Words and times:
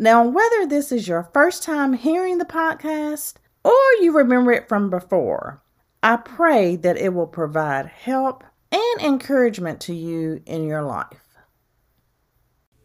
Now, 0.00 0.22
whether 0.24 0.64
this 0.64 0.92
is 0.92 1.08
your 1.08 1.28
first 1.34 1.64
time 1.64 1.92
hearing 1.92 2.38
the 2.38 2.44
podcast 2.44 3.34
or 3.64 3.74
you 4.00 4.16
remember 4.16 4.52
it 4.52 4.68
from 4.68 4.90
before, 4.90 5.60
I 6.04 6.14
pray 6.18 6.76
that 6.76 6.96
it 6.96 7.12
will 7.12 7.26
provide 7.26 7.86
help 7.86 8.44
and 8.70 9.00
encouragement 9.00 9.80
to 9.82 9.94
you 9.94 10.40
in 10.46 10.68
your 10.68 10.82
life. 10.82 11.36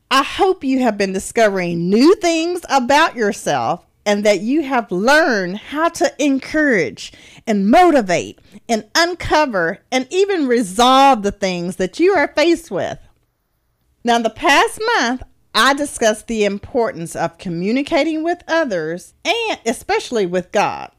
I 0.09 0.23
hope 0.23 0.63
you 0.63 0.79
have 0.79 0.97
been 0.97 1.13
discovering 1.13 1.87
new 1.87 2.15
things 2.15 2.61
about 2.67 3.15
yourself 3.15 3.85
and 4.07 4.23
that 4.23 4.41
you 4.41 4.63
have 4.63 4.91
learned 4.91 5.57
how 5.57 5.89
to 5.89 6.11
encourage 6.17 7.13
and 7.45 7.69
motivate 7.69 8.39
and 8.67 8.89
uncover 8.95 9.77
and 9.91 10.07
even 10.09 10.47
resolve 10.47 11.21
the 11.21 11.31
things 11.31 11.75
that 11.75 11.99
you 11.99 12.13
are 12.13 12.33
faced 12.35 12.71
with. 12.71 12.97
Now, 14.03 14.17
the 14.17 14.31
past 14.31 14.81
month, 14.97 15.21
I 15.53 15.73
discussed 15.73 16.27
the 16.27 16.45
importance 16.45 17.15
of 17.15 17.37
communicating 17.37 18.23
with 18.23 18.43
others 18.47 19.13
and 19.23 19.59
especially 19.65 20.25
with 20.25 20.51
God. 20.51 20.91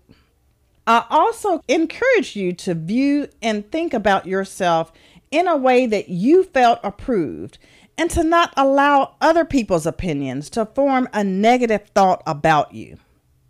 I 0.87 1.05
also 1.11 1.63
encourage 1.67 2.37
you 2.37 2.53
to 2.53 2.75
view 2.75 3.29
and 3.43 3.71
think 3.71 3.95
about 3.95 4.27
yourself 4.27 4.93
in 5.31 5.49
a 5.49 5.57
way 5.57 5.87
that 5.87 6.09
you 6.09 6.45
felt 6.45 6.79
approved 6.85 7.59
and 7.97 8.11
to 8.11 8.23
not 8.23 8.53
allow 8.57 9.17
other 9.21 9.45
people's 9.45 9.87
opinions 9.87 10.51
to 10.51 10.67
form 10.67 11.09
a 11.13 11.25
negative 11.25 11.89
thought 11.95 12.23
about 12.27 12.75
you. 12.75 12.99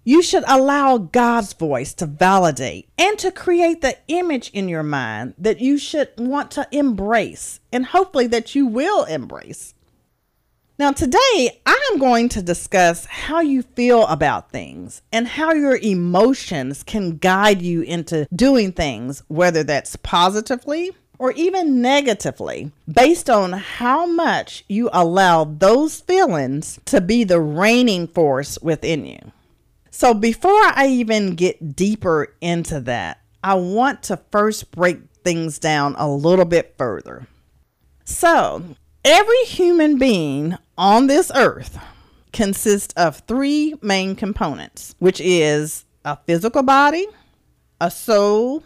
You 0.05 0.22
should 0.22 0.44
allow 0.46 0.98
God's 0.98 1.55
voice 1.55 1.94
to 1.94 2.06
validate 2.06 2.89
and 2.98 3.18
to 3.18 3.33
create 3.33 3.80
the 3.80 3.96
image 4.08 4.50
in 4.50 4.68
your 4.68 4.83
mind 4.83 5.34
that 5.39 5.61
you 5.61 5.78
should 5.78 6.11
want 6.18 6.50
to 6.52 6.68
embrace 6.70 7.61
and 7.72 7.86
hopefully 7.86 8.27
that 8.28 8.55
you 8.55 8.66
will 8.66 9.05
embrace. 9.05 9.73
Now, 10.77 10.91
today 10.91 11.61
I'm 11.64 11.98
going 11.98 12.28
to 12.30 12.42
discuss 12.42 13.06
how 13.06 13.39
you 13.39 13.62
feel 13.62 14.08
about 14.08 14.50
things 14.50 15.03
and 15.12 15.28
how 15.28 15.53
your 15.53 15.77
emotions 15.77 16.83
can 16.83 17.17
guide 17.19 17.62
you 17.62 17.83
into 17.83 18.27
doing 18.34 18.72
things, 18.72 19.22
whether 19.28 19.62
that's 19.62 19.95
positively 19.95 20.91
or 21.17 21.30
even 21.33 21.80
negatively, 21.80 22.72
based 22.92 23.30
on 23.30 23.52
how 23.52 24.05
much 24.05 24.64
you 24.67 24.91
allow 24.92 25.45
those 25.45 26.00
feelings 26.00 26.80
to 26.86 27.00
be 27.00 27.22
the 27.22 27.41
reigning 27.41 28.08
force 28.08 28.58
within 28.61 29.06
you. 29.06 29.30
So, 29.92 30.12
before 30.12 30.61
I 30.61 30.89
even 30.89 31.36
get 31.36 31.77
deeper 31.77 32.34
into 32.41 32.80
that, 32.80 33.20
I 33.45 33.55
want 33.55 34.02
to 34.05 34.19
first 34.33 34.72
break 34.72 34.98
things 35.22 35.61
down 35.61 35.95
a 35.98 36.08
little 36.08 36.45
bit 36.45 36.75
further. 36.77 37.28
So, 38.05 38.75
every 39.05 39.45
human 39.45 39.98
being 39.98 40.58
on 40.77 41.06
this 41.06 41.30
earth 41.34 41.78
consists 42.33 42.92
of 42.94 43.19
three 43.20 43.75
main 43.80 44.17
components, 44.17 44.94
which 44.98 45.20
is 45.20 45.84
a 46.05 46.19
physical 46.27 46.62
body, 46.62 47.06
a 47.80 47.91
soul, 47.91 48.62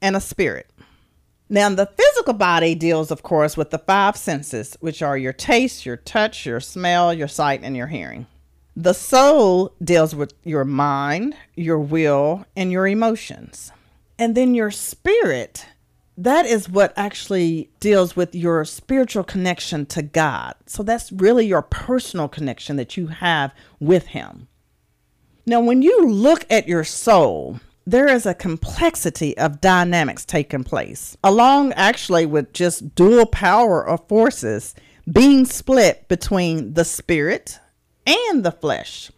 and 0.00 0.16
a 0.16 0.20
spirit. 0.20 0.70
Now, 1.50 1.70
the 1.70 1.86
physical 1.86 2.34
body 2.34 2.74
deals, 2.74 3.10
of 3.10 3.22
course, 3.22 3.56
with 3.56 3.70
the 3.70 3.78
five 3.78 4.16
senses, 4.16 4.76
which 4.80 5.00
are 5.00 5.16
your 5.16 5.32
taste, 5.32 5.86
your 5.86 5.96
touch, 5.96 6.44
your 6.44 6.60
smell, 6.60 7.14
your 7.14 7.28
sight, 7.28 7.60
and 7.62 7.76
your 7.76 7.86
hearing. 7.86 8.26
The 8.76 8.92
soul 8.92 9.74
deals 9.82 10.14
with 10.14 10.34
your 10.44 10.64
mind, 10.64 11.34
your 11.54 11.78
will, 11.78 12.44
and 12.54 12.70
your 12.70 12.86
emotions. 12.86 13.72
And 14.18 14.34
then 14.34 14.54
your 14.54 14.70
spirit 14.70 15.66
that 16.18 16.46
is 16.46 16.68
what 16.68 16.92
actually 16.96 17.70
deals 17.78 18.16
with 18.16 18.34
your 18.34 18.64
spiritual 18.64 19.22
connection 19.22 19.86
to 19.86 20.02
God. 20.02 20.54
So 20.66 20.82
that's 20.82 21.12
really 21.12 21.46
your 21.46 21.62
personal 21.62 22.28
connection 22.28 22.74
that 22.76 22.96
you 22.96 23.06
have 23.06 23.54
with 23.78 24.08
Him. 24.08 24.48
Now, 25.46 25.60
when 25.60 25.80
you 25.80 26.06
look 26.06 26.44
at 26.50 26.66
your 26.66 26.82
soul, 26.82 27.60
there 27.86 28.08
is 28.08 28.26
a 28.26 28.34
complexity 28.34 29.38
of 29.38 29.60
dynamics 29.60 30.24
taking 30.24 30.64
place, 30.64 31.16
along 31.22 31.72
actually 31.74 32.26
with 32.26 32.52
just 32.52 32.96
dual 32.96 33.24
power 33.24 33.86
of 33.86 34.06
forces 34.08 34.74
being 35.10 35.46
split 35.46 36.06
between 36.08 36.74
the 36.74 36.84
spirit 36.84 37.60
and 38.04 38.44
the 38.44 38.52
flesh. 38.52 39.10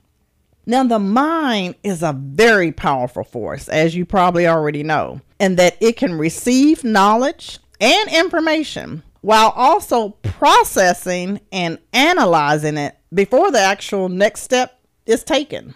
Now, 0.67 0.85
the 0.85 0.99
mind 0.99 1.77
is 1.83 2.03
a 2.03 2.13
very 2.13 2.71
powerful 2.71 3.25
force, 3.25 3.69
as 3.69 3.95
you 3.95 4.05
probably 4.05 4.47
already 4.47 4.83
know, 4.83 5.21
and 5.39 5.57
that 5.57 5.77
it 5.81 5.97
can 5.97 6.15
receive 6.15 6.85
knowledge 6.85 7.59
and 7.81 8.11
information 8.11 9.03
while 9.23 9.51
also 9.51 10.11
processing 10.23 11.41
and 11.53 11.79
analyzing 11.93 12.77
it 12.77 12.97
before 13.13 13.51
the 13.51 13.61
actual 13.61 14.09
next 14.09 14.43
step 14.43 14.81
is 15.07 15.25
taken. 15.25 15.75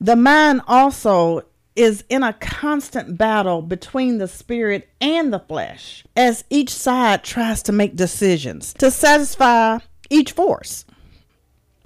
The 0.00 0.16
mind 0.16 0.62
also 0.66 1.42
is 1.74 2.04
in 2.08 2.22
a 2.22 2.32
constant 2.32 3.18
battle 3.18 3.60
between 3.60 4.18
the 4.18 4.28
spirit 4.28 4.88
and 5.00 5.32
the 5.32 5.38
flesh 5.38 6.04
as 6.16 6.44
each 6.48 6.70
side 6.70 7.22
tries 7.22 7.62
to 7.64 7.72
make 7.72 7.94
decisions 7.96 8.72
to 8.74 8.90
satisfy 8.90 9.78
each 10.08 10.32
force. 10.32 10.86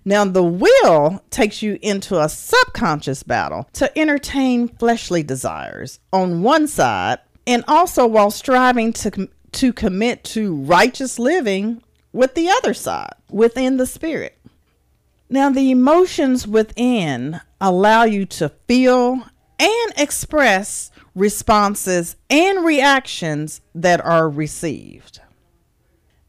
Now, 0.05 0.25
the 0.25 0.43
will 0.43 1.23
takes 1.31 1.63
you 1.63 1.79
into 1.83 2.21
a 2.21 2.29
subconscious 2.29 3.23
battle 3.23 3.69
to 3.75 3.99
entertain 3.99 4.69
fleshly 4.69 5.23
desires 5.23 6.01
on 6.13 6.43
one 6.43 6.67
side, 6.67 7.19
and 7.47 7.65
also 7.69 8.07
while 8.07 8.31
striving 8.31 8.93
to, 8.95 9.29
to 9.53 9.73
commit 9.73 10.25
to 10.25 10.55
righteous 10.55 11.19
living 11.19 11.83
with 12.13 12.35
the 12.35 12.49
other 12.49 12.75
side, 12.75 13.15
within 13.31 13.77
the 13.77 13.87
spirit. 13.87 14.39
Now, 15.29 15.51
the 15.51 15.71
emotions 15.71 16.47
within 16.47 17.41
allow 17.61 18.05
you 18.05 18.27
to 18.27 18.49
feel 18.67 19.23
and 19.59 19.93
express 19.97 20.91
responses 21.15 22.17
and 22.29 22.65
reactions 22.65 23.61
that 23.75 24.01
are 24.01 24.29
received. 24.29 25.21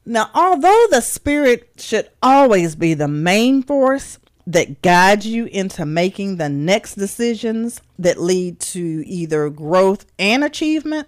Now, 0.06 0.30
although 0.34 0.88
the 0.90 1.02
Spirit 1.02 1.70
should 1.78 2.10
always 2.24 2.76
be 2.76 2.94
the 2.94 3.08
main 3.08 3.62
force 3.62 4.18
that 4.48 4.82
guides 4.82 5.28
you 5.28 5.46
into 5.46 5.86
making 5.86 6.38
the 6.38 6.50
next 6.50 6.96
decisions 6.96 7.82
that 8.00 8.20
lead 8.20 8.60
to 8.60 9.04
either 9.06 9.50
growth 9.50 10.06
and 10.18 10.44
achievement, 10.44 11.08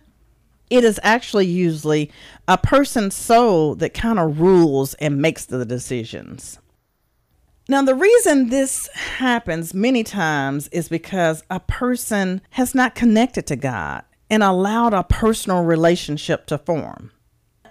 it 0.69 0.83
is 0.83 0.99
actually 1.03 1.47
usually 1.47 2.11
a 2.47 2.57
person's 2.57 3.15
soul 3.15 3.75
that 3.75 3.93
kind 3.93 4.19
of 4.19 4.39
rules 4.39 4.93
and 4.95 5.21
makes 5.21 5.45
the 5.45 5.65
decisions. 5.65 6.59
Now, 7.67 7.81
the 7.81 7.95
reason 7.95 8.49
this 8.49 8.87
happens 8.93 9.73
many 9.73 10.03
times 10.03 10.67
is 10.67 10.89
because 10.89 11.43
a 11.49 11.59
person 11.61 12.41
has 12.51 12.75
not 12.75 12.93
connected 12.93 13.47
to 13.47 13.55
God 13.55 14.03
and 14.29 14.43
allowed 14.43 14.93
a 14.93 15.03
personal 15.03 15.63
relationship 15.63 16.45
to 16.47 16.57
form 16.57 17.11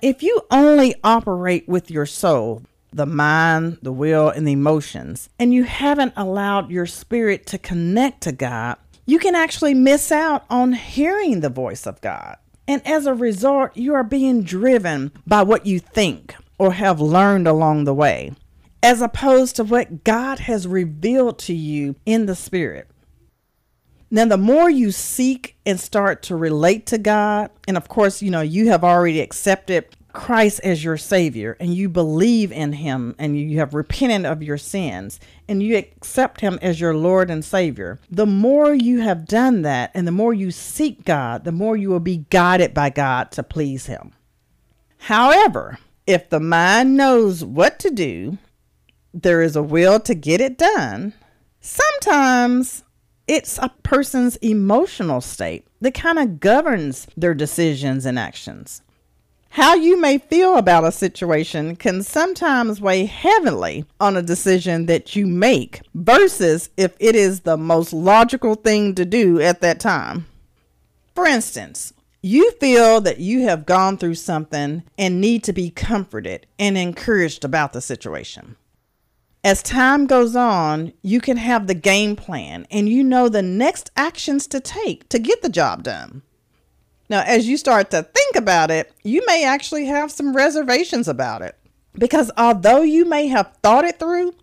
if 0.03 0.23
you 0.23 0.43
only 0.51 0.97
operate 1.05 1.69
with 1.69 1.91
your 1.91 2.07
soul, 2.07 2.63
the 2.93 3.07
mind, 3.07 3.79
the 3.83 3.93
will, 3.93 4.29
and 4.29 4.47
the 4.47 4.53
emotions, 4.53 5.29
and 5.39 5.55
you 5.55 5.63
haven't 5.63 6.13
allowed 6.17 6.71
your 6.71 6.87
spirit 6.87 7.47
to 7.47 7.59
connect 7.59 8.21
to 8.23 8.33
God, 8.33 8.77
you 9.07 9.21
can 9.21 9.37
actually 9.37 9.75
miss 9.75 10.11
out 10.11 10.45
on 10.51 10.73
hearing 10.73 11.41
the 11.41 11.49
voice 11.49 11.87
of 11.87 12.01
God. 12.01 12.37
And 12.67 12.87
as 12.87 13.07
a 13.07 13.15
result, 13.15 13.77
you 13.77 13.95
are 13.95 14.05
being 14.05 14.43
driven 14.43 15.13
by 15.27 15.43
what 15.45 15.67
you 15.67 15.79
think 15.79 16.35
or 16.59 16.73
have 16.73 17.01
learned 17.01 17.47
along 17.47 17.85
the 17.85 17.95
way, 17.95 18.33
as 18.83 19.01
opposed 19.01 19.57
to 19.57 19.65
what 19.65 20.05
God 20.05 20.41
has 20.41 20.67
revealed 20.67 21.39
to 21.41 21.55
you 21.55 21.95
in 22.05 22.27
the 22.27 22.37
Spirit. 22.37 22.89
Now, 24.15 24.27
the 24.27 24.37
more 24.37 24.69
you 24.69 24.91
seek 24.93 25.57
and 25.65 25.81
start 25.81 26.23
to 26.25 26.37
relate 26.37 26.85
to 26.89 26.99
God, 26.99 27.51
and 27.67 27.79
of 27.79 27.89
course, 27.89 28.21
you 28.21 28.31
know, 28.31 28.43
you 28.43 28.69
have 28.69 28.85
already 28.85 29.21
accepted 29.21 29.87
Christ 30.13 30.61
as 30.63 30.85
your 30.85 30.97
Savior 30.97 31.57
and 31.61 31.75
you 31.75 31.89
believe 31.89 32.53
in 32.53 32.73
Him 32.73 33.15
and 33.19 33.39
you 33.39 33.59
have 33.59 33.75
repented 33.75 34.25
of 34.25 34.43
your 34.43 34.59
sins 34.59 35.21
and 35.49 35.63
you 35.63 35.77
accept 35.77 36.41
Him 36.41 36.59
as 36.63 36.81
your 36.81 36.95
Lord 36.95 37.31
and 37.31 37.45
Savior, 37.45 37.99
the 38.11 38.27
more 38.27 38.75
you 38.75 39.01
have 39.01 39.27
done 39.27 39.63
that 39.63 39.91
and 39.95 40.07
the 40.07 40.13
more 40.13 40.35
you 40.35 40.51
seek 40.51 41.05
God, 41.05 41.45
the 41.45 41.53
more 41.53 41.77
you 41.77 41.91
will 41.91 42.01
be 42.01 42.27
guided 42.31 42.75
by 42.75 42.91
God 42.91 43.31
to 43.33 43.43
please 43.43 43.87
Him. 43.87 44.13
However, 44.99 45.79
if 46.07 46.31
the 46.31 46.41
mind 46.41 46.97
knows 46.97 47.45
what 47.45 47.79
to 47.81 47.91
do 47.91 48.39
there 49.15 49.43
is 49.43 49.57
a 49.57 49.63
will 49.63 50.01
to 50.01 50.15
get 50.15 50.41
it 50.41 50.57
done, 50.57 51.13
sometimes 51.61 52.85
it's 53.29 53.59
a 53.59 53.71
person's 53.83 54.37
emotional 54.37 55.21
state 55.21 55.67
that 55.81 55.95
kind 55.95 56.19
of 56.19 56.41
governs 56.41 57.07
their 57.17 57.35
decisions 57.35 58.07
and 58.07 58.19
actions. 58.19 58.83
How 59.57 59.75
you 59.75 60.01
may 60.01 60.17
feel 60.17 60.57
about 60.57 60.85
a 60.85 60.91
situation 60.91 61.77
can 61.77 62.03
sometimes 62.03 62.81
weigh 62.81 63.05
heavily 63.05 63.85
on 64.01 64.17
a 64.17 64.23
decision 64.23 64.87
that 64.87 65.15
you 65.15 65.27
make 65.27 65.83
versus 65.93 66.71
if 66.79 66.97
it 66.99 67.15
is 67.15 67.41
the 67.41 67.59
most 67.59 67.93
logical 67.93 68.55
thing 68.55 68.95
to 68.95 69.05
do 69.05 69.43
at 69.43 69.61
that 69.61 69.79
time. 69.79 70.25
For 71.15 71.27
instance, 71.27 71.93
you 72.23 72.53
feel 72.53 73.03
that 73.03 73.19
you 73.19 73.43
have 73.43 73.67
gone 73.67 73.99
through 73.99 74.15
something 74.15 74.85
and 74.97 75.21
need 75.21 75.45
to 75.45 75.53
be 75.53 75.69
comforted 75.69 76.47
and 76.59 76.79
encouraged 76.79 77.45
about 77.45 77.75
the 77.75 77.83
situation. 77.83 78.57
As 79.45 79.63
time 79.63 80.07
goes 80.07 80.35
on, 80.35 80.95
you 81.03 81.21
can 81.21 81.37
have 81.37 81.67
the 81.67 81.75
game 81.75 82.17
plan 82.17 82.67
and 82.71 82.89
you 82.89 83.05
know 83.05 83.29
the 83.29 83.43
next 83.43 83.91
actions 83.99 84.47
to 84.47 84.61
take 84.61 85.11
to 85.11 85.19
get 85.19 85.43
the 85.43 85.51
job 85.51 85.83
done. 85.83 86.23
Now, 87.13 87.25
as 87.27 87.47
you 87.47 87.59
start 87.59 87.91
to 87.91 88.05
think 88.05 88.37
about 88.37 88.71
it, 88.71 88.91
you 89.03 89.23
may 89.27 89.45
actually 89.45 89.85
have 89.85 90.11
some 90.11 90.35
reservations 90.35 91.09
about 91.09 91.43
it. 91.43 91.59
Because 91.93 92.31
although 92.39 92.81
you 92.81 93.05
may 93.05 93.27
have 93.27 93.53
thought 93.63 93.85
it 93.85 93.99
through, 93.99 94.35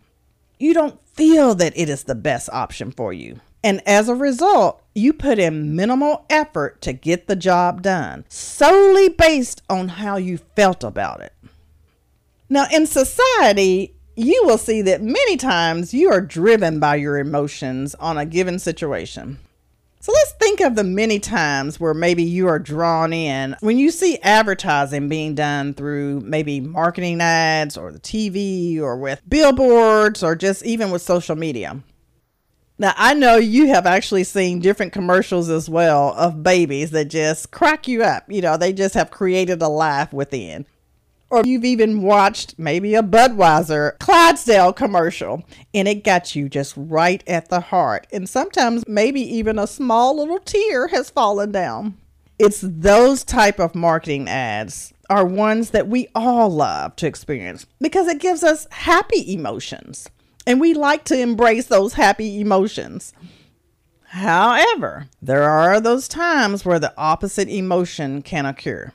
you 0.60 0.76
don't 0.76 1.02
feel 1.02 1.56
that 1.56 1.74
it 1.76 1.90
is 1.90 2.04
the 2.04 2.14
best 2.14 2.48
option 2.54 2.92
for 2.92 3.12
you. 3.12 3.40
And 3.64 3.82
as 3.88 4.08
a 4.08 4.14
result, 4.14 4.84
you 4.94 5.14
put 5.14 5.40
in 5.40 5.76
minimal 5.76 6.28
effort 6.30 6.80
to 6.82 6.94
get 6.94 7.26
the 7.26 7.36
job 7.36 7.82
done, 7.82 8.24
solely 8.30 9.10
based 9.10 9.64
on 9.68 9.88
how 9.88 10.18
you 10.18 10.38
felt 10.38 10.84
about 10.84 11.22
it. 11.22 11.34
Now, 12.50 12.68
in 12.72 12.86
society, 12.86 13.96
you 14.16 14.44
will 14.46 14.60
see 14.60 14.84
that 14.84 15.02
many 15.02 15.38
times 15.38 15.92
you 15.92 16.12
are 16.12 16.22
driven 16.22 16.80
by 16.80 16.98
your 16.98 17.18
emotions 17.18 17.96
on 17.96 18.20
a 18.20 18.28
given 18.28 18.60
situation. 18.60 19.40
So 20.02 20.14
let's 20.14 20.32
think 20.34 20.62
of 20.62 20.76
the 20.76 20.84
many 20.86 21.20
times 21.20 21.78
where 21.78 21.94
maybe 21.94 22.24
you 22.24 22.48
are 22.48 22.58
drawn 22.58 23.12
in 23.12 23.58
when 23.60 23.78
you 23.78 23.92
see 23.92 24.18
advertising 24.20 25.10
being 25.10 25.36
done 25.36 25.74
through 25.74 26.22
maybe 26.22 26.62
marketing 26.62 27.20
ads 27.20 27.76
or 27.76 27.92
the 27.92 28.00
TV 28.00 28.80
or 28.80 28.96
with 28.96 29.22
billboards 29.28 30.24
or 30.24 30.38
just 30.38 30.64
even 30.66 30.90
with 30.92 31.02
social 31.02 31.36
media. 31.36 31.84
Now, 32.78 32.94
I 32.96 33.14
know 33.14 33.36
you 33.36 33.68
have 33.68 33.86
actually 33.86 34.24
seen 34.24 34.60
different 34.60 34.94
commercials 34.94 35.50
as 35.50 35.68
well 35.68 36.14
of 36.16 36.44
babies 36.44 36.92
that 36.92 37.10
just 37.10 37.52
crack 37.52 37.86
you 37.90 38.02
up. 38.02 38.24
You 38.30 38.42
know, 38.42 38.56
they 38.56 38.72
just 38.72 38.94
have 38.96 39.12
created 39.12 39.62
a 39.62 39.68
laugh 39.68 40.14
within. 40.14 40.66
Or 41.30 41.44
you've 41.46 41.66
even 41.66 42.02
watched 42.02 42.58
maybe 42.58 42.96
a 42.96 43.04
Budweiser 43.04 44.00
Clydesdale 44.00 44.74
commercial 44.74 45.44
and 45.74 45.88
it 45.88 46.04
got 46.04 46.36
you 46.36 46.50
just 46.50 46.74
right 46.76 47.24
at 47.28 47.50
the 47.50 47.60
heart. 47.60 48.08
And 48.12 48.28
sometimes 48.28 48.84
maybe 48.88 49.22
even 49.22 49.60
a 49.60 49.68
small 49.68 50.18
little 50.18 50.40
tear 50.40 50.88
has 50.88 51.10
fallen 51.10 51.52
down. 51.52 51.98
It's 52.40 52.62
those 52.62 53.24
type 53.24 53.60
of 53.60 53.76
marketing 53.76 54.28
ads 54.28 54.94
are 55.10 55.26
ones 55.26 55.72
that 55.72 55.88
we 55.88 56.08
all 56.16 56.50
love 56.50 56.96
to 56.98 57.08
experience 57.08 57.66
because 57.82 58.08
it 58.08 58.20
gives 58.20 58.44
us 58.44 58.68
happy 58.72 59.34
emotions. 59.34 60.10
And 60.48 60.60
we 60.60 60.74
like 60.74 61.04
to 61.06 61.20
embrace 61.20 61.66
those 61.66 61.94
happy 61.94 62.40
emotions. 62.40 63.14
However, 64.06 65.08
there 65.22 65.44
are 65.44 65.80
those 65.80 66.08
times 66.08 66.66
where 66.66 66.80
the 66.80 66.94
opposite 66.98 67.50
emotion 67.50 68.24
can 68.24 68.48
occur. 68.48 68.92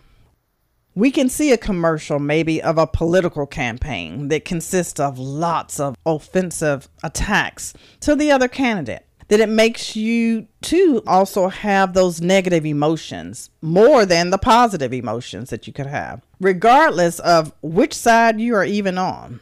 We 0.96 1.10
can 1.10 1.28
see 1.28 1.50
a 1.50 1.58
commercial, 1.58 2.20
maybe 2.20 2.62
of 2.62 2.78
a 2.78 2.86
political 2.86 3.46
campaign 3.46 4.28
that 4.28 4.44
consists 4.44 5.00
of 5.00 5.18
lots 5.18 5.80
of 5.80 5.96
offensive 6.06 6.88
attacks 7.02 7.74
to 8.00 8.14
the 8.14 8.30
other 8.30 8.48
candidate. 8.48 9.04
That 9.28 9.40
it 9.40 9.48
makes 9.48 9.96
you 9.96 10.48
too 10.60 11.02
also 11.06 11.48
have 11.48 11.94
those 11.94 12.20
negative 12.20 12.66
emotions 12.66 13.50
more 13.62 14.04
than 14.04 14.28
the 14.28 14.38
positive 14.38 14.92
emotions 14.92 15.48
that 15.48 15.66
you 15.66 15.72
could 15.72 15.86
have, 15.86 16.20
regardless 16.40 17.20
of 17.20 17.54
which 17.62 17.94
side 17.94 18.38
you 18.38 18.54
are 18.54 18.64
even 18.64 18.98
on. 18.98 19.40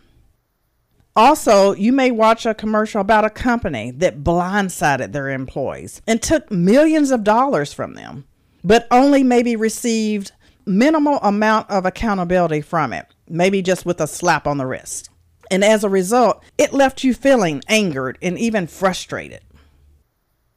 Also, 1.15 1.75
you 1.75 1.93
may 1.93 2.11
watch 2.11 2.47
a 2.47 2.55
commercial 2.55 3.01
about 3.01 3.25
a 3.25 3.31
company 3.31 3.91
that 3.91 4.23
blindsided 4.23 5.13
their 5.13 5.29
employees 5.29 6.01
and 6.07 6.23
took 6.23 6.51
millions 6.51 7.11
of 7.11 7.25
dollars 7.25 7.73
from 7.73 7.95
them, 7.95 8.25
but 8.65 8.87
only 8.91 9.23
maybe 9.23 9.57
received 9.57 10.33
minimal 10.67 11.19
amount 11.23 11.71
of 11.71 11.87
accountability 11.87 12.61
from 12.61 12.93
it, 12.93 13.07
maybe 13.29 13.63
just 13.63 13.87
with 13.87 14.01
a 14.01 14.07
slap 14.07 14.47
on 14.47 14.59
the 14.59 14.67
wrist. 14.67 15.11
And 15.51 15.63
as 15.63 15.85
a 15.85 15.89
result, 15.89 16.43
it 16.57 16.73
left 16.73 17.05
you 17.05 17.15
feeling 17.15 17.63
angered 17.69 18.19
and 18.23 18.39
even 18.39 18.67
frustrated. 18.67 19.43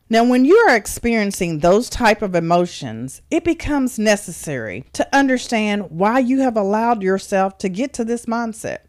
Now, 0.10 0.24
when 0.24 0.46
you 0.46 0.56
are 0.56 0.76
experiencing 0.76 1.60
those 1.60 1.90
type 1.90 2.22
of 2.22 2.36
emotions, 2.36 3.24
it 3.32 3.44
becomes 3.44 3.98
necessary 3.98 4.86
to 4.94 5.16
understand 5.16 5.90
why 5.90 6.20
you 6.20 6.42
have 6.42 6.56
allowed 6.56 7.02
yourself 7.02 7.58
to 7.58 7.70
get 7.70 7.92
to 7.94 8.06
this 8.06 8.28
mindset. 8.28 8.80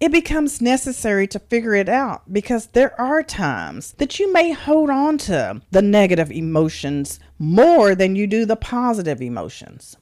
It 0.00 0.12
becomes 0.12 0.60
necessary 0.60 1.26
to 1.28 1.38
figure 1.38 1.74
it 1.74 1.88
out 1.88 2.32
because 2.32 2.68
there 2.68 2.98
are 3.00 3.22
times 3.22 3.92
that 3.98 4.18
you 4.18 4.32
may 4.32 4.52
hold 4.52 4.90
on 4.90 5.18
to 5.18 5.62
the 5.70 5.82
negative 5.82 6.30
emotions 6.30 7.20
more 7.38 7.94
than 7.94 8.16
you 8.16 8.26
do 8.26 8.44
the 8.44 8.56
positive 8.56 9.22
emotions. 9.22 9.96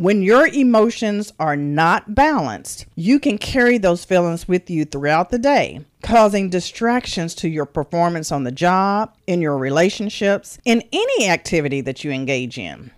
When 0.00 0.22
your 0.22 0.46
emotions 0.46 1.30
are 1.38 1.56
not 1.56 2.14
balanced, 2.14 2.86
you 2.96 3.20
can 3.20 3.36
carry 3.36 3.76
those 3.76 4.02
feelings 4.02 4.48
with 4.48 4.70
you 4.70 4.86
throughout 4.86 5.28
the 5.28 5.38
day, 5.38 5.84
causing 6.02 6.48
distractions 6.48 7.34
to 7.34 7.50
your 7.50 7.66
performance 7.66 8.32
on 8.32 8.44
the 8.44 8.50
job, 8.50 9.14
in 9.26 9.42
your 9.42 9.58
relationships, 9.58 10.56
in 10.64 10.82
any 10.90 11.28
activity 11.28 11.82
that 11.82 12.02
you 12.02 12.12
engage 12.12 12.56
in. 12.56 12.92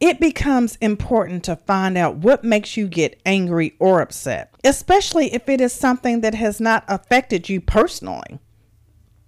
It 0.00 0.18
becomes 0.18 0.76
important 0.76 1.44
to 1.44 1.56
find 1.56 1.98
out 1.98 2.16
what 2.16 2.42
makes 2.42 2.78
you 2.78 2.88
get 2.88 3.20
angry 3.26 3.74
or 3.78 4.00
upset, 4.00 4.54
especially 4.64 5.34
if 5.34 5.50
it 5.50 5.60
is 5.60 5.74
something 5.74 6.22
that 6.22 6.34
has 6.34 6.62
not 6.62 6.84
affected 6.88 7.50
you 7.50 7.60
personally. 7.60 8.38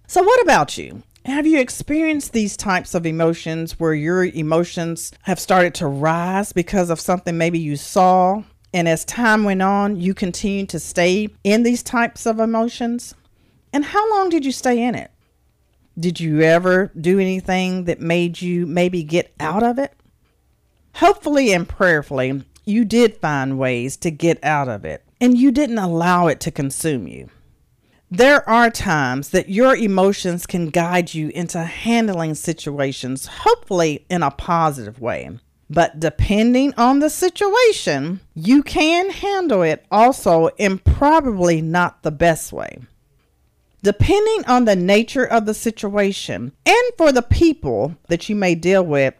So, 0.07 0.23
what 0.23 0.41
about 0.41 0.75
you? 0.79 1.03
Have 1.25 1.45
you 1.45 1.59
experienced 1.59 2.31
these 2.31 2.55
types 2.55 2.95
of 2.95 3.05
emotions 3.05 3.79
where 3.79 3.93
your 3.93 4.23
emotions 4.23 5.11
have 5.23 5.39
started 5.39 5.73
to 5.75 5.87
rise 5.87 6.53
because 6.53 6.89
of 6.89 6.99
something 6.99 7.37
maybe 7.37 7.59
you 7.59 7.75
saw? 7.75 8.43
And 8.73 8.87
as 8.87 9.03
time 9.03 9.43
went 9.43 9.61
on, 9.61 9.97
you 9.97 10.13
continue 10.13 10.65
to 10.67 10.79
stay 10.79 11.27
in 11.43 11.63
these 11.63 11.83
types 11.83 12.25
of 12.25 12.39
emotions? 12.39 13.15
And 13.73 13.83
how 13.83 14.09
long 14.11 14.29
did 14.29 14.45
you 14.45 14.51
stay 14.51 14.81
in 14.81 14.95
it? 14.95 15.11
Did 15.99 16.19
you 16.21 16.41
ever 16.41 16.91
do 16.99 17.19
anything 17.19 17.83
that 17.83 17.99
made 17.99 18.41
you 18.41 18.65
maybe 18.65 19.03
get 19.03 19.33
out 19.39 19.63
of 19.63 19.77
it? 19.77 19.93
Hopefully 20.95 21.51
and 21.51 21.67
prayerfully, 21.67 22.43
you 22.63 22.85
did 22.85 23.17
find 23.17 23.59
ways 23.59 23.97
to 23.97 24.11
get 24.11 24.41
out 24.43 24.69
of 24.69 24.85
it 24.85 25.03
and 25.19 25.37
you 25.37 25.51
didn't 25.51 25.79
allow 25.79 26.27
it 26.27 26.39
to 26.41 26.51
consume 26.51 27.07
you. 27.07 27.29
There 28.11 28.47
are 28.49 28.71
times 28.71 29.29
that 29.29 29.49
your 29.49 29.75
emotions 29.75 30.47
can 30.47 30.69
guide 30.69 31.13
you 31.13 31.29
into 31.29 31.63
handling 31.63 32.33
situations, 32.33 33.27
hopefully 33.27 34.05
in 34.09 34.23
a 34.23 34.31
positive 34.31 34.99
way. 34.99 35.29
But 35.69 35.99
depending 35.99 36.73
on 36.73 36.99
the 36.99 37.11
situation, 37.11 38.19
you 38.33 38.63
can 38.63 39.11
handle 39.11 39.61
it 39.61 39.85
also 39.91 40.47
in 40.57 40.79
probably 40.79 41.61
not 41.61 42.01
the 42.01 42.09
best 42.09 42.51
way. 42.51 42.79
Depending 43.83 44.43
on 44.47 44.65
the 44.65 44.75
nature 44.75 45.25
of 45.25 45.45
the 45.45 45.53
situation 45.53 46.51
and 46.65 46.91
for 46.97 47.11
the 47.11 47.21
people 47.21 47.95
that 48.07 48.27
you 48.27 48.35
may 48.35 48.55
deal 48.55 48.83
with, 48.83 49.13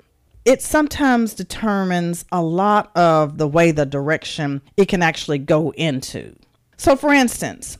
it 0.45 0.63
sometimes 0.63 1.35
determines 1.35 2.25
a 2.31 2.41
lot 2.41 2.91
of 2.95 3.37
the 3.37 3.47
way 3.47 3.69
the 3.69 3.85
direction 3.85 4.63
it 4.75 4.87
can 4.87 5.03
actually 5.03 5.37
go 5.37 5.69
into. 5.73 6.35
So, 6.75 6.95
for 6.95 7.13
instance, 7.13 7.77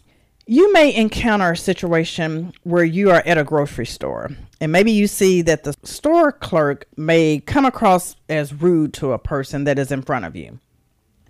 you 0.50 0.74
may 0.74 0.96
encounter 0.96 1.52
a 1.52 1.58
situation 1.58 2.52
where 2.64 2.84
you 2.84 3.12
are 3.12 3.22
at 3.24 3.38
a 3.38 3.44
grocery 3.44 3.86
store 3.86 4.32
and 4.60 4.72
maybe 4.72 4.92
you 4.92 5.06
see 5.06 5.44
that 5.44 5.64
the 5.64 5.76
store 5.84 6.32
clerk 6.32 6.88
may 6.98 7.40
come 7.40 7.66
across 7.66 8.16
as 8.28 8.52
rude 8.52 8.92
to 8.92 9.14
a 9.14 9.20
person 9.20 9.66
that 9.66 9.78
is 9.78 9.92
in 9.92 10.02
front 10.02 10.26
of 10.26 10.36
you. 10.36 10.60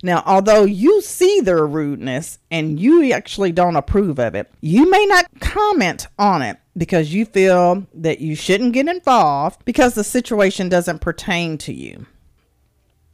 Now, 0.02 0.22
although 0.24 0.64
you 0.64 1.02
see 1.02 1.40
their 1.40 1.66
rudeness 1.66 2.38
and 2.50 2.80
you 2.80 3.12
actually 3.12 3.52
don't 3.52 3.76
approve 3.76 4.18
of 4.18 4.34
it, 4.34 4.50
you 4.62 4.90
may 4.90 5.04
not 5.04 5.26
comment 5.38 6.06
on 6.18 6.40
it 6.40 6.56
because 6.74 7.12
you 7.12 7.26
feel 7.26 7.86
that 7.92 8.20
you 8.20 8.34
shouldn't 8.34 8.72
get 8.72 8.88
involved 8.88 9.66
because 9.66 9.92
the 9.92 10.02
situation 10.02 10.70
doesn't 10.70 11.02
pertain 11.02 11.58
to 11.58 11.74
you. 11.74 12.06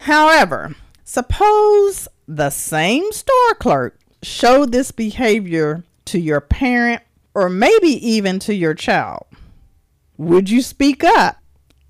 However, 0.03 0.77
suppose 1.03 2.07
the 2.29 2.51
same 2.51 3.11
store 3.11 3.55
clerk 3.59 3.99
showed 4.23 4.71
this 4.71 4.93
behavior 4.93 5.83
to 6.07 6.19
your 6.19 6.41
parent, 6.41 7.03
or 7.35 7.49
maybe 7.49 7.89
even 7.89 8.39
to 8.41 8.55
your 8.55 8.75
child? 8.75 9.27
Would 10.17 10.49
you 10.49 10.63
speak 10.63 11.05
up? 11.05 11.37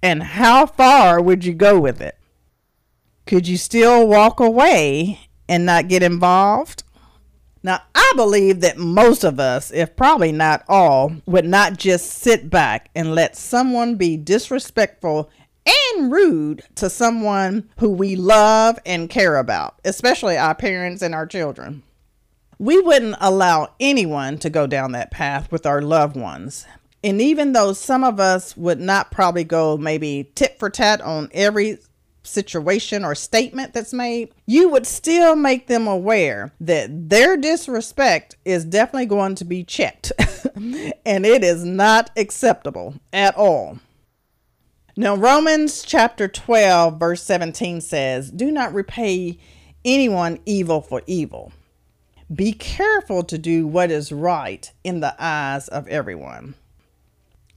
And 0.02 0.22
how 0.22 0.66
far 0.66 1.22
would 1.22 1.44
you 1.44 1.54
go 1.54 1.80
with 1.80 2.00
it? 2.00 2.18
Could 3.26 3.48
you 3.48 3.56
still 3.56 4.06
walk 4.06 4.40
away 4.40 5.20
and 5.48 5.66
not 5.66 5.88
get 5.88 6.02
involved? 6.02 6.84
Now, 7.62 7.82
I 7.94 8.12
believe 8.14 8.60
that 8.60 8.78
most 8.78 9.24
of 9.24 9.40
us, 9.40 9.72
if 9.72 9.96
probably 9.96 10.30
not 10.30 10.64
all, 10.68 11.16
would 11.26 11.44
not 11.44 11.76
just 11.76 12.12
sit 12.12 12.48
back 12.48 12.90
and 12.94 13.14
let 13.14 13.36
someone 13.36 13.96
be 13.96 14.16
disrespectful 14.16 15.30
and 15.66 16.12
rude 16.12 16.62
to 16.76 16.88
someone 16.88 17.68
who 17.78 17.90
we 17.90 18.14
love 18.14 18.78
and 18.86 19.10
care 19.10 19.36
about, 19.36 19.80
especially 19.84 20.36
our 20.36 20.54
parents 20.54 21.02
and 21.02 21.12
our 21.12 21.26
children. 21.26 21.82
We 22.58 22.80
wouldn't 22.80 23.16
allow 23.20 23.74
anyone 23.78 24.38
to 24.38 24.50
go 24.50 24.66
down 24.66 24.92
that 24.92 25.10
path 25.10 25.52
with 25.52 25.66
our 25.66 25.82
loved 25.82 26.16
ones. 26.16 26.66
And 27.04 27.20
even 27.20 27.52
though 27.52 27.72
some 27.72 28.02
of 28.02 28.18
us 28.18 28.56
would 28.56 28.80
not 28.80 29.10
probably 29.10 29.44
go 29.44 29.76
maybe 29.76 30.30
tit 30.34 30.58
for 30.58 30.70
tat 30.70 31.00
on 31.00 31.28
every 31.32 31.78
situation 32.22 33.04
or 33.04 33.14
statement 33.14 33.72
that's 33.72 33.92
made, 33.92 34.32
you 34.46 34.68
would 34.68 34.86
still 34.86 35.36
make 35.36 35.66
them 35.66 35.86
aware 35.86 36.52
that 36.60 37.08
their 37.08 37.36
disrespect 37.36 38.36
is 38.44 38.64
definitely 38.64 39.06
going 39.06 39.34
to 39.36 39.44
be 39.44 39.62
checked 39.62 40.12
and 40.56 41.26
it 41.26 41.44
is 41.44 41.64
not 41.64 42.10
acceptable 42.16 42.94
at 43.12 43.36
all. 43.36 43.78
Now, 44.96 45.14
Romans 45.14 45.82
chapter 45.82 46.26
12, 46.26 46.98
verse 46.98 47.22
17 47.22 47.82
says, 47.82 48.30
Do 48.30 48.50
not 48.50 48.72
repay 48.72 49.38
anyone 49.84 50.40
evil 50.46 50.80
for 50.80 51.02
evil. 51.06 51.52
Be 52.34 52.52
careful 52.52 53.22
to 53.22 53.38
do 53.38 53.68
what 53.68 53.90
is 53.90 54.10
right 54.10 54.72
in 54.82 54.98
the 54.98 55.14
eyes 55.18 55.68
of 55.68 55.86
everyone. 55.86 56.56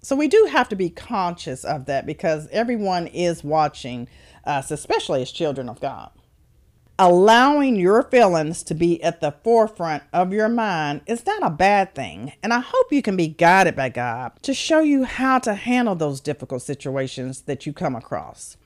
So, 0.02 0.16
we 0.16 0.28
do 0.28 0.48
have 0.52 0.70
to 0.70 0.76
be 0.76 0.90
conscious 0.90 1.66
of 1.66 1.86
that 1.86 2.06
because 2.06 2.48
everyone 2.52 3.08
is 3.08 3.44
watching 3.44 4.08
us, 4.46 4.70
especially 4.70 5.24
as 5.24 5.32
children 5.32 5.70
of 5.70 5.82
God. 5.82 6.12
Allowing 7.00 7.78
your 7.78 8.04
feelings 8.04 8.62
to 8.64 8.76
be 8.76 9.02
at 9.02 9.22
the 9.22 9.32
forefront 9.44 10.04
of 10.14 10.34
your 10.34 10.50
mind 10.50 11.02
is 11.06 11.26
not 11.26 11.44
a 11.44 11.50
bad 11.50 11.96
thing, 11.96 12.34
and 12.44 12.54
I 12.54 12.60
hope 12.60 12.92
you 12.92 13.02
can 13.02 13.16
be 13.16 13.28
guided 13.28 13.76
by 13.76 13.90
God 13.90 14.34
to 14.44 14.54
show 14.54 14.82
you 14.82 15.04
how 15.06 15.40
to 15.40 15.56
handle 15.56 15.96
those 15.96 16.22
difficult 16.22 16.62
situations 16.62 17.42
that 17.42 17.66
you 17.66 17.74
come 17.74 17.96
across. 17.96 18.58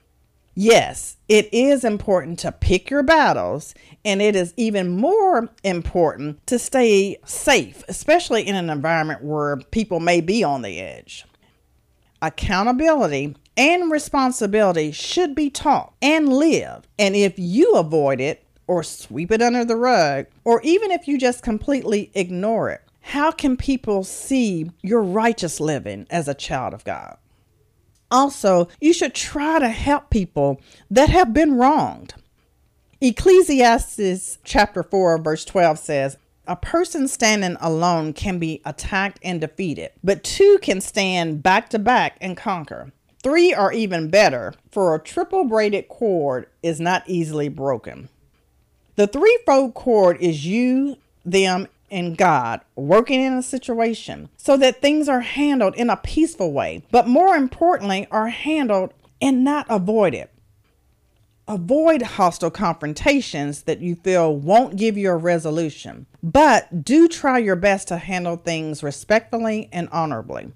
Yes, 0.55 1.17
it 1.27 1.51
is 1.51 1.83
important 1.83 2.37
to 2.39 2.51
pick 2.51 2.91
your 2.91 3.01
battles, 3.01 3.73
and 4.05 4.21
it 4.21 4.35
is 4.35 4.53
even 4.55 4.89
more 4.89 5.49
important 5.63 6.45
to 6.45 6.59
stay 6.59 7.17
safe, 7.25 7.83
especially 7.87 8.47
in 8.47 8.55
an 8.55 8.69
environment 8.69 9.23
where 9.23 9.57
people 9.57 9.99
may 9.99 10.21
be 10.21 10.43
on 10.43 10.61
the 10.61 10.79
edge. 10.79 11.25
Accountability 12.21 13.35
and 13.57 13.91
responsibility 13.91 14.91
should 14.91 15.33
be 15.33 15.49
taught 15.49 15.93
and 16.01 16.31
lived. 16.31 16.87
And 16.99 17.15
if 17.15 17.33
you 17.37 17.73
avoid 17.73 18.21
it 18.21 18.45
or 18.67 18.83
sweep 18.83 19.31
it 19.31 19.41
under 19.41 19.65
the 19.65 19.75
rug, 19.75 20.27
or 20.43 20.61
even 20.61 20.91
if 20.91 21.07
you 21.07 21.17
just 21.17 21.41
completely 21.41 22.11
ignore 22.13 22.69
it, 22.69 22.81
how 23.01 23.31
can 23.31 23.57
people 23.57 24.03
see 24.03 24.71
your 24.81 25.01
righteous 25.01 25.59
living 25.59 26.05
as 26.09 26.27
a 26.27 26.33
child 26.33 26.73
of 26.73 26.83
God? 26.85 27.17
Also, 28.13 28.69
you 28.79 28.93
should 28.93 29.15
try 29.15 29.59
to 29.59 29.69
help 29.69 30.09
people 30.11 30.61
that 30.89 31.09
have 31.09 31.33
been 31.33 31.55
wronged. 31.55 32.13
Ecclesiastes 33.01 34.37
chapter 34.45 34.83
4 34.83 35.17
verse 35.17 35.43
12 35.43 35.79
says, 35.79 36.17
a 36.45 36.55
person 36.55 37.07
standing 37.07 37.55
alone 37.61 38.13
can 38.13 38.37
be 38.37 38.61
attacked 38.65 39.17
and 39.23 39.39
defeated, 39.41 39.91
but 40.03 40.23
two 40.23 40.59
can 40.61 40.81
stand 40.81 41.41
back 41.41 41.69
to 41.69 41.79
back 41.79 42.17
and 42.19 42.35
conquer. 42.35 42.91
Three 43.23 43.53
are 43.53 43.71
even 43.71 44.09
better, 44.09 44.53
for 44.69 44.93
a 44.93 44.99
triple 44.99 45.45
braided 45.45 45.87
cord 45.87 46.47
is 46.61 46.81
not 46.81 47.03
easily 47.07 47.47
broken. 47.47 48.09
The 48.95 49.07
threefold 49.07 49.73
cord 49.73 50.17
is 50.19 50.45
you, 50.45 50.97
them, 51.23 51.67
and 51.93 52.17
God 52.17 52.61
working 52.75 53.21
in 53.21 53.33
a 53.33 53.43
situation 53.43 54.29
so 54.35 54.57
that 54.57 54.81
things 54.81 55.07
are 55.07 55.21
handled 55.21 55.75
in 55.75 55.89
a 55.89 55.95
peaceful 55.95 56.51
way, 56.51 56.83
but 56.91 57.07
more 57.07 57.35
importantly, 57.35 58.07
are 58.11 58.29
handled 58.29 58.93
and 59.21 59.43
not 59.43 59.67
avoided. 59.69 60.27
Avoid 61.47 62.01
hostile 62.01 62.49
confrontations 62.49 63.63
that 63.63 63.79
you 63.79 63.95
feel 63.95 64.35
won't 64.35 64.75
give 64.75 64.97
you 64.97 65.11
a 65.11 65.15
resolution, 65.17 66.07
but 66.23 66.83
do 66.83 67.07
try 67.07 67.37
your 67.37 67.55
best 67.55 67.89
to 67.89 67.97
handle 67.97 68.37
things 68.37 68.81
respectfully 68.81 69.69
and 69.71 69.87
honorably. 69.91 70.51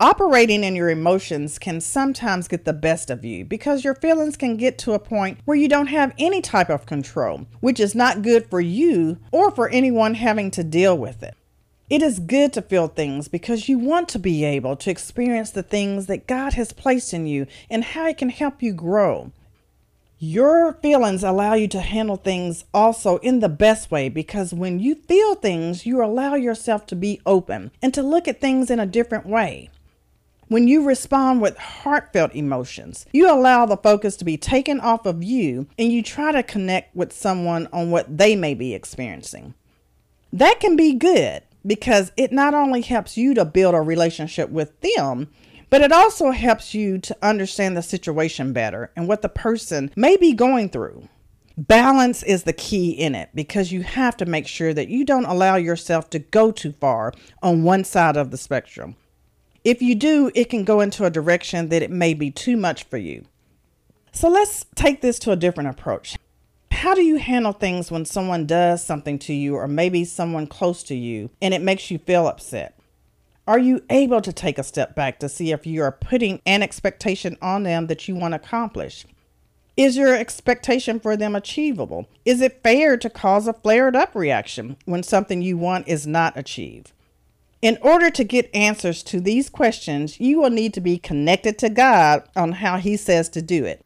Operating 0.00 0.62
in 0.62 0.76
your 0.76 0.90
emotions 0.90 1.58
can 1.58 1.80
sometimes 1.80 2.46
get 2.46 2.64
the 2.64 2.72
best 2.72 3.10
of 3.10 3.24
you 3.24 3.44
because 3.44 3.82
your 3.82 3.96
feelings 3.96 4.36
can 4.36 4.56
get 4.56 4.78
to 4.78 4.92
a 4.92 4.98
point 5.00 5.40
where 5.44 5.56
you 5.56 5.66
don't 5.68 5.88
have 5.88 6.14
any 6.16 6.40
type 6.40 6.70
of 6.70 6.86
control, 6.86 7.46
which 7.58 7.80
is 7.80 7.96
not 7.96 8.22
good 8.22 8.48
for 8.48 8.60
you 8.60 9.18
or 9.32 9.50
for 9.50 9.68
anyone 9.70 10.14
having 10.14 10.52
to 10.52 10.62
deal 10.62 10.96
with 10.96 11.24
it. 11.24 11.34
It 11.90 12.00
is 12.00 12.20
good 12.20 12.52
to 12.52 12.62
feel 12.62 12.86
things 12.86 13.26
because 13.26 13.68
you 13.68 13.76
want 13.76 14.08
to 14.10 14.20
be 14.20 14.44
able 14.44 14.76
to 14.76 14.90
experience 14.90 15.50
the 15.50 15.64
things 15.64 16.06
that 16.06 16.28
God 16.28 16.52
has 16.52 16.72
placed 16.72 17.12
in 17.12 17.26
you 17.26 17.48
and 17.68 17.82
how 17.82 18.06
it 18.06 18.18
can 18.18 18.28
help 18.28 18.62
you 18.62 18.72
grow. 18.72 19.32
Your 20.20 20.74
feelings 20.74 21.24
allow 21.24 21.54
you 21.54 21.66
to 21.68 21.80
handle 21.80 22.16
things 22.16 22.64
also 22.72 23.16
in 23.16 23.40
the 23.40 23.48
best 23.48 23.90
way 23.90 24.08
because 24.08 24.54
when 24.54 24.78
you 24.78 24.94
feel 24.94 25.34
things, 25.34 25.86
you 25.86 26.04
allow 26.04 26.36
yourself 26.36 26.86
to 26.86 26.94
be 26.94 27.20
open 27.26 27.72
and 27.82 27.92
to 27.94 28.02
look 28.04 28.28
at 28.28 28.40
things 28.40 28.70
in 28.70 28.78
a 28.78 28.86
different 28.86 29.26
way. 29.26 29.70
When 30.48 30.66
you 30.66 30.82
respond 30.82 31.42
with 31.42 31.58
heartfelt 31.58 32.34
emotions, 32.34 33.04
you 33.12 33.30
allow 33.30 33.66
the 33.66 33.76
focus 33.76 34.16
to 34.16 34.24
be 34.24 34.38
taken 34.38 34.80
off 34.80 35.04
of 35.04 35.22
you 35.22 35.66
and 35.78 35.92
you 35.92 36.02
try 36.02 36.32
to 36.32 36.42
connect 36.42 36.96
with 36.96 37.12
someone 37.12 37.68
on 37.70 37.90
what 37.90 38.16
they 38.16 38.34
may 38.34 38.54
be 38.54 38.72
experiencing. 38.72 39.52
That 40.32 40.58
can 40.58 40.74
be 40.74 40.94
good 40.94 41.42
because 41.66 42.12
it 42.16 42.32
not 42.32 42.54
only 42.54 42.80
helps 42.80 43.18
you 43.18 43.34
to 43.34 43.44
build 43.44 43.74
a 43.74 43.82
relationship 43.82 44.48
with 44.48 44.80
them, 44.80 45.28
but 45.68 45.82
it 45.82 45.92
also 45.92 46.30
helps 46.30 46.72
you 46.72 46.96
to 46.96 47.16
understand 47.20 47.76
the 47.76 47.82
situation 47.82 48.54
better 48.54 48.90
and 48.96 49.06
what 49.06 49.20
the 49.20 49.28
person 49.28 49.90
may 49.96 50.16
be 50.16 50.32
going 50.32 50.70
through. 50.70 51.10
Balance 51.58 52.22
is 52.22 52.44
the 52.44 52.54
key 52.54 52.92
in 52.92 53.14
it 53.14 53.28
because 53.34 53.70
you 53.70 53.82
have 53.82 54.16
to 54.16 54.24
make 54.24 54.46
sure 54.46 54.72
that 54.72 54.88
you 54.88 55.04
don't 55.04 55.26
allow 55.26 55.56
yourself 55.56 56.08
to 56.10 56.18
go 56.18 56.52
too 56.52 56.72
far 56.80 57.12
on 57.42 57.64
one 57.64 57.84
side 57.84 58.16
of 58.16 58.30
the 58.30 58.38
spectrum. 58.38 58.96
If 59.68 59.82
you 59.82 59.94
do, 59.94 60.30
it 60.34 60.48
can 60.48 60.64
go 60.64 60.80
into 60.80 61.04
a 61.04 61.10
direction 61.10 61.68
that 61.68 61.82
it 61.82 61.90
may 61.90 62.14
be 62.14 62.30
too 62.30 62.56
much 62.56 62.84
for 62.84 62.96
you. 62.96 63.26
So 64.12 64.30
let's 64.30 64.64
take 64.74 65.02
this 65.02 65.18
to 65.18 65.30
a 65.30 65.36
different 65.36 65.68
approach. 65.68 66.16
How 66.72 66.94
do 66.94 67.02
you 67.02 67.18
handle 67.18 67.52
things 67.52 67.90
when 67.90 68.06
someone 68.06 68.46
does 68.46 68.82
something 68.82 69.18
to 69.18 69.34
you, 69.34 69.56
or 69.56 69.68
maybe 69.68 70.06
someone 70.06 70.46
close 70.46 70.82
to 70.84 70.94
you, 70.94 71.28
and 71.42 71.52
it 71.52 71.60
makes 71.60 71.90
you 71.90 71.98
feel 71.98 72.26
upset? 72.26 72.80
Are 73.46 73.58
you 73.58 73.84
able 73.90 74.22
to 74.22 74.32
take 74.32 74.56
a 74.56 74.62
step 74.62 74.94
back 74.94 75.18
to 75.18 75.28
see 75.28 75.52
if 75.52 75.66
you 75.66 75.82
are 75.82 75.92
putting 75.92 76.40
an 76.46 76.62
expectation 76.62 77.36
on 77.42 77.64
them 77.64 77.88
that 77.88 78.08
you 78.08 78.14
want 78.14 78.32
to 78.32 78.36
accomplish? 78.36 79.04
Is 79.76 79.98
your 79.98 80.16
expectation 80.16 80.98
for 80.98 81.14
them 81.14 81.36
achievable? 81.36 82.08
Is 82.24 82.40
it 82.40 82.62
fair 82.62 82.96
to 82.96 83.10
cause 83.10 83.46
a 83.46 83.52
flared 83.52 83.94
up 83.94 84.14
reaction 84.14 84.78
when 84.86 85.02
something 85.02 85.42
you 85.42 85.58
want 85.58 85.88
is 85.88 86.06
not 86.06 86.38
achieved? 86.38 86.92
In 87.60 87.76
order 87.82 88.08
to 88.10 88.24
get 88.24 88.54
answers 88.54 89.02
to 89.04 89.20
these 89.20 89.50
questions, 89.50 90.20
you 90.20 90.40
will 90.40 90.50
need 90.50 90.74
to 90.74 90.80
be 90.80 90.96
connected 90.96 91.58
to 91.58 91.68
God 91.68 92.22
on 92.36 92.52
how 92.52 92.78
He 92.78 92.96
says 92.96 93.28
to 93.30 93.42
do 93.42 93.64
it. 93.64 93.84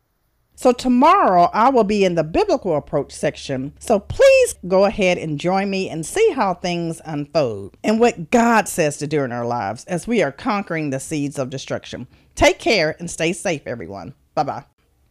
So, 0.54 0.72
tomorrow 0.72 1.48
I 1.54 1.70
will 1.70 1.84
be 1.84 2.04
in 2.04 2.14
the 2.14 2.22
biblical 2.22 2.76
approach 2.76 3.12
section. 3.12 3.72
So, 3.78 3.98
please 3.98 4.54
go 4.68 4.84
ahead 4.84 5.16
and 5.16 5.40
join 5.40 5.70
me 5.70 5.88
and 5.88 6.04
see 6.04 6.32
how 6.32 6.54
things 6.54 7.00
unfold 7.06 7.76
and 7.82 7.98
what 7.98 8.30
God 8.30 8.68
says 8.68 8.98
to 8.98 9.06
do 9.06 9.24
in 9.24 9.32
our 9.32 9.46
lives 9.46 9.84
as 9.86 10.06
we 10.06 10.22
are 10.22 10.30
conquering 10.30 10.90
the 10.90 11.00
seeds 11.00 11.38
of 11.38 11.48
destruction. 11.50 12.06
Take 12.34 12.58
care 12.58 12.94
and 12.98 13.10
stay 13.10 13.32
safe, 13.32 13.62
everyone. 13.66 14.14
Bye 14.34 14.44
bye. 14.44 14.64